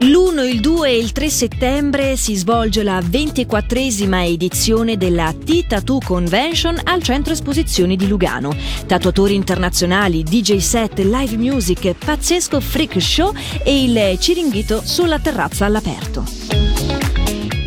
L'1, 0.00 0.46
il 0.46 0.60
2 0.60 0.90
e 0.90 0.96
il 0.96 1.10
3 1.10 1.28
settembre 1.28 2.16
si 2.16 2.36
svolge 2.36 2.84
la 2.84 3.00
24esima 3.00 4.24
edizione 4.24 4.96
della 4.96 5.32
T-Tattoo 5.32 5.98
Convention 6.04 6.78
al 6.84 7.02
Centro 7.02 7.32
Esposizioni 7.32 7.96
di 7.96 8.06
Lugano. 8.06 8.54
Tatuatori 8.86 9.34
internazionali, 9.34 10.22
DJ 10.22 10.58
set, 10.58 11.00
live 11.00 11.36
music, 11.36 11.94
pazzesco 11.94 12.60
freak 12.60 13.00
show 13.00 13.34
e 13.64 13.82
il 13.82 14.18
ciringhito 14.20 14.82
sulla 14.84 15.18
terrazza 15.18 15.64
all'aperto. 15.64 16.37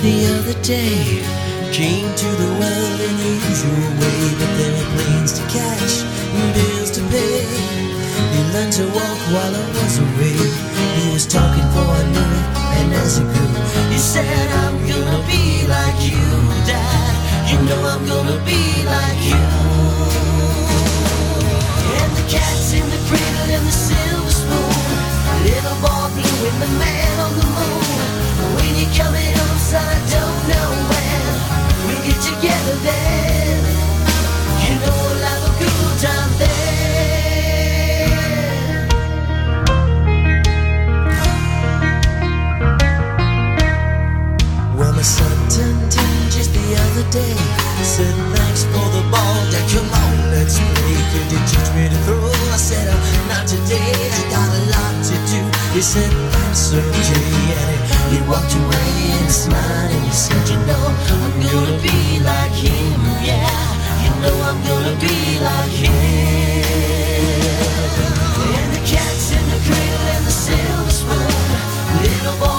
the 0.00 0.26
other 0.26 0.62
day 0.62 1.37
Came 1.72 2.12
to 2.12 2.26
the 2.26 2.50
world 2.58 3.00
in 3.00 3.14
the 3.22 3.32
usual 3.48 3.90
way, 4.00 4.20
but 4.40 4.50
there 4.58 4.72
were 4.74 4.88
planes 4.98 5.32
to 5.38 5.42
catch 5.46 6.02
and 6.34 6.54
bills 6.54 6.90
to 6.92 7.02
pay. 7.12 7.44
He 8.34 8.40
learned 8.52 8.72
to 8.72 8.86
walk 8.96 9.18
while 9.30 9.54
I 9.54 9.66
was 9.78 9.98
away. 9.98 10.38
He 10.98 11.12
was 11.12 11.26
talking 11.26 11.68
for 11.70 11.94
knew 12.10 12.30
it, 12.40 12.46
and 12.82 12.94
as 12.94 13.18
he 13.18 13.24
grew, 13.24 13.54
he 13.92 13.98
said, 13.98 14.48
I'm 14.64 14.76
gonna 14.90 15.22
be 15.28 15.68
like 15.68 15.98
you, 16.02 16.24
Dad. 16.66 17.14
You 17.46 17.58
know 17.68 17.80
I'm 17.86 18.04
gonna 18.06 18.42
be 18.44 18.62
like 18.82 19.20
you. 19.22 19.44
And 22.00 22.10
the 22.18 22.24
cat's 22.26 22.72
in 22.72 22.86
the 22.90 23.00
cradle 23.06 23.48
and 23.54 23.64
the 23.64 23.76
silver 23.86 24.34
spoon. 24.34 24.82
Little 25.46 25.78
boy 25.84 26.10
blue 26.16 26.48
and 26.48 26.58
the 26.64 26.70
man 26.80 27.14
on 27.22 27.32
the 27.38 27.46
moon. 27.54 28.56
When 28.56 28.72
you're 28.74 28.94
coming 28.98 29.30
home, 29.38 29.58
son, 29.62 29.84
I 29.84 29.98
don't 30.10 30.42
know 30.50 30.67
smiled 59.28 59.90
and 59.92 60.12
said, 60.12 60.48
you 60.48 60.58
know, 60.66 60.84
I'm 61.14 61.40
gonna 61.40 61.78
be 61.82 62.20
like 62.20 62.52
him, 62.52 63.00
yeah. 63.22 63.48
You 64.02 64.10
know 64.22 64.36
I'm 64.48 64.58
gonna 64.66 64.96
be 65.00 65.38
like 65.40 65.74
him. 65.82 65.92
And 68.58 68.70
the 68.74 68.82
cat's 68.90 69.32
in 69.32 69.44
the 69.52 69.60
cradle 69.66 70.06
and 70.14 70.24
the 70.26 70.34
silver 70.44 70.90
spoon. 70.90 71.48
Little 72.02 72.36
boy 72.40 72.57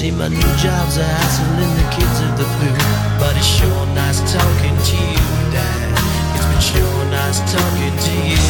see, 0.00 0.10
my 0.10 0.28
new 0.28 0.52
job's 0.56 0.96
a 0.96 1.04
hassle 1.04 1.60
and 1.64 1.74
the 1.76 1.86
kids 1.92 2.18
of 2.24 2.32
the 2.40 2.46
flu, 2.56 2.72
but 3.20 3.36
it's 3.36 3.52
sure 3.58 3.84
nice 3.92 4.20
talking 4.32 4.76
to 4.88 4.96
you, 4.96 5.28
Dad. 5.52 5.88
It's 6.36 6.46
been 6.48 6.64
sure 6.72 7.04
nice 7.18 7.40
talking 7.52 7.96
to 8.06 8.14
you. 8.32 8.46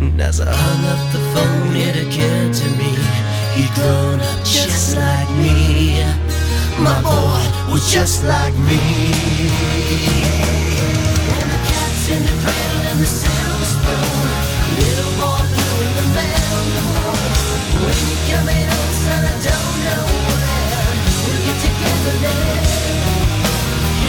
And 0.00 0.18
as 0.20 0.40
I 0.40 0.48
hung 0.48 0.82
up 0.94 1.02
the 1.12 1.22
phone, 1.32 1.76
it 1.76 1.94
occurred 2.04 2.54
to 2.62 2.68
me 2.80 2.90
he'd 3.56 3.72
grown 3.76 4.18
up 4.30 4.40
just 4.44 4.96
like 4.96 5.30
me. 5.44 6.00
My 6.80 6.96
boy 7.04 7.42
was 7.72 7.92
just 7.92 8.24
like 8.24 8.56
me. 8.68 8.80
And 11.36 11.48
the 11.52 11.60
cat's 11.68 12.08
in 12.14 12.20
the 12.28 12.34
cradle 12.40 12.84
and 12.90 12.98
the 13.04 13.08
silver 13.18 13.68
spoon. 13.74 14.28
Little 14.80 15.12
boy 15.20 15.42
blue 15.52 15.84
in 15.84 15.92
the 15.98 16.04
meadow. 16.16 17.25
You 17.66 17.72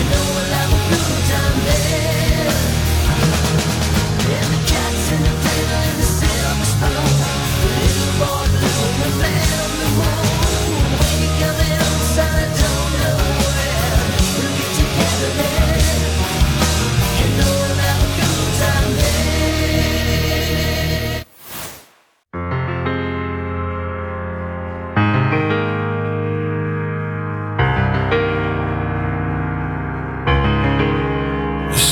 know 0.03 0.23
we'll 0.33 0.53
have 0.53 0.73
a 0.73 0.75
good 0.89 1.19
time 1.29 1.57
there 1.65 2.16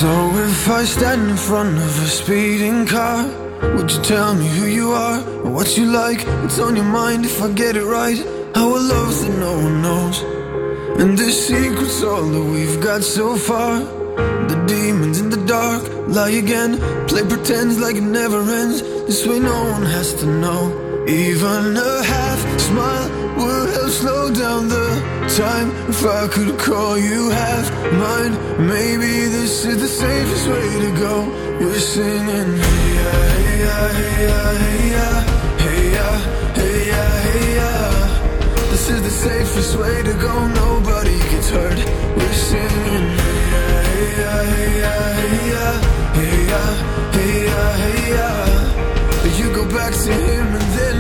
So 0.01 0.11
if 0.35 0.69
I 0.69 0.83
stand 0.83 1.29
in 1.29 1.37
front 1.37 1.77
of 1.77 2.03
a 2.03 2.07
speeding 2.07 2.85
car, 2.85 3.23
would 3.75 3.89
you 3.89 4.01
tell 4.01 4.35
me 4.35 4.45
who 4.45 4.65
you 4.65 4.91
are, 4.91 5.21
or 5.39 5.51
what 5.51 5.77
you 5.77 5.85
like, 5.85 6.19
what's 6.41 6.59
on 6.59 6.75
your 6.75 6.83
mind 6.83 7.23
if 7.23 7.41
I 7.41 7.49
get 7.53 7.77
it 7.77 7.85
right? 7.85 8.17
How 8.53 8.73
Our 8.73 8.79
love 8.93 9.15
that 9.21 9.37
no 9.39 9.53
one 9.53 9.81
knows, 9.81 10.21
and 10.99 11.17
the 11.17 11.31
secret's 11.31 12.03
all 12.03 12.27
that 12.27 12.43
we've 12.43 12.81
got 12.81 13.03
so 13.03 13.37
far. 13.37 13.79
The 14.49 14.65
demons 14.67 15.21
in 15.21 15.29
the 15.29 15.43
dark 15.45 15.83
lie 16.09 16.31
again, 16.43 16.77
play 17.07 17.23
pretends 17.25 17.79
like 17.79 17.95
it 17.95 18.03
never 18.03 18.41
ends. 18.41 18.81
This 19.07 19.25
way 19.25 19.39
no 19.39 19.63
one 19.71 19.85
has 19.85 20.13
to 20.15 20.25
know. 20.25 21.05
Even 21.07 21.77
a 21.77 22.03
half 22.03 22.59
smile 22.59 23.14
would 23.37 23.69
help 23.75 23.91
slow 23.91 24.23
down 24.33 24.61
the 24.69 24.87
time. 25.41 25.69
If 25.89 26.01
I 26.05 26.27
could 26.27 26.57
call 26.59 26.97
you 26.97 27.29
half 27.29 27.65
mine, 28.03 28.33
maybe 28.67 29.11
this 29.37 29.65
is 29.65 29.77
the 29.85 29.87
safest 29.87 30.45
way 30.53 30.69
to 30.85 30.91
go. 31.05 31.13
We're 31.59 31.79
singing, 31.79 32.49
hey 32.65 32.83
ya, 32.99 33.11
hey 33.37 33.53
ya, 33.65 33.77
hey 33.91 34.17
ya, 34.27 34.39
hey 34.63 34.83
ya, 34.95 35.09
hey 35.63 35.83
ya, 35.97 36.09
hey 36.59 36.77
ya, 36.91 37.03
hey 37.25 37.47
ya. 37.59 37.71
This 38.71 38.85
is 38.93 39.01
the 39.07 39.15
safest 39.27 39.71
way 39.81 39.97
to 40.09 40.13
go. 40.25 40.33
Nobody 40.63 41.17
gets 41.31 41.49
hurt. 41.49 41.79
We're 42.17 42.39
singing, 42.49 43.05
hey 43.21 43.41
ya, 43.53 43.65
hey 43.91 44.09
ya, 44.21 44.33
hey 44.51 44.71
ya, 44.83 44.95
hey 45.19 45.37
ya, 45.53 45.65
hey 46.17 46.37
ya, 46.51 46.63
hey 47.15 47.35
ya, 47.51 47.63
hey 47.83 48.01
ya. 48.17 48.29
You 49.39 49.47
go 49.59 49.63
back 49.77 49.93
to 50.05 50.11
him 50.27 50.47
and 50.59 50.69
then 50.77 50.94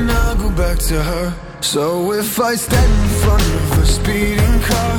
back 0.75 0.87
to 0.87 1.01
her. 1.01 1.33
So 1.61 2.11
if 2.13 2.39
I 2.39 2.55
stand 2.55 2.91
in 2.91 3.19
front 3.21 3.43
of 3.43 3.79
a 3.79 3.85
speeding 3.85 4.61
car, 4.61 4.94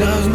Sounds 0.00 0.29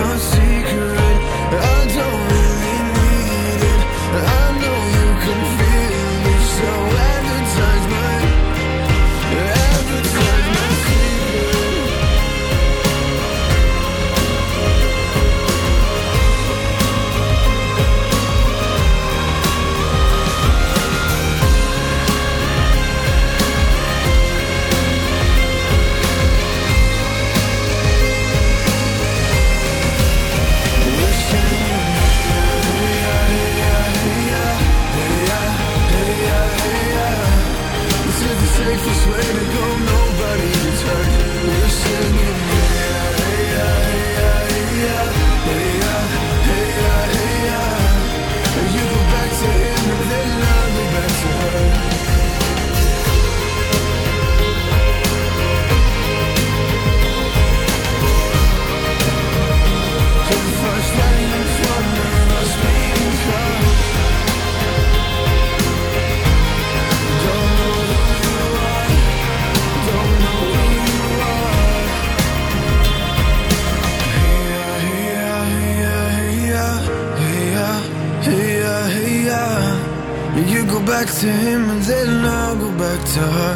deserve 83.15 83.54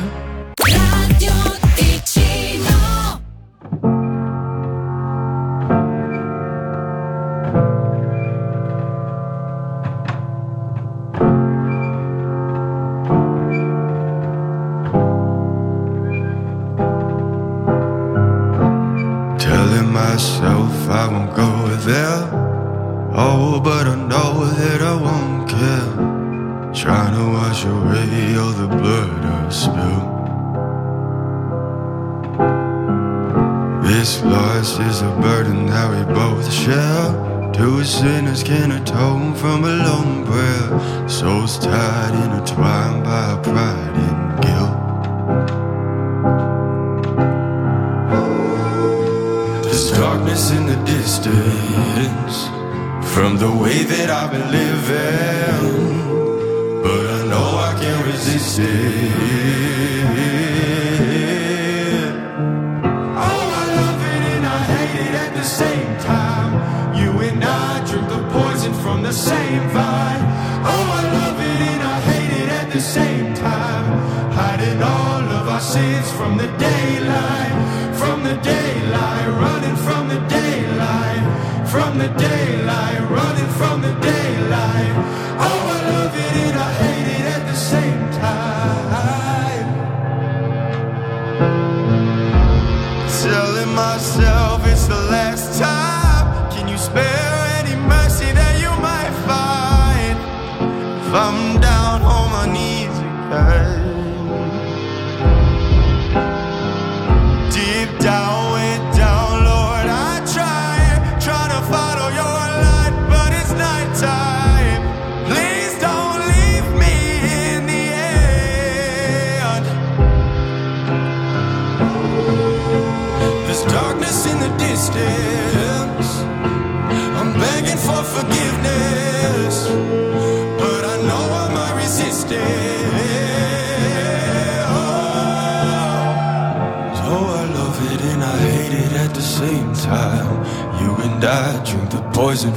This 33.99 34.23
loss 34.23 34.79
is 34.79 35.01
a 35.01 35.11
burden 35.19 35.65
that 35.65 35.91
we 35.91 36.01
both 36.13 36.49
share. 36.49 37.51
Two 37.51 37.83
sinners 37.83 38.43
can 38.43 38.71
atone 38.71 39.35
from 39.35 39.65
a 39.65 39.75
long 39.75 40.25
prayer. 40.25 41.09
Souls 41.09 41.59
tied, 41.59 42.13
entwined 42.31 43.03
by 43.03 43.37
pride 43.43 43.95
and 44.07 44.41
guilt. 44.41 44.77
There's 49.65 49.91
darkness 49.91 50.51
in 50.51 50.65
the 50.65 50.79
distance 50.85 52.47
from 53.13 53.35
the 53.37 53.51
way 53.51 53.83
that 53.83 54.09
I've 54.09 54.31
been 54.31 54.49
living, 54.49 55.73
but 56.83 57.05
I 57.17 57.25
know 57.27 57.47
I 57.67 57.75
can't 57.81 58.05
resist 58.05 58.59
it. 58.59 59.68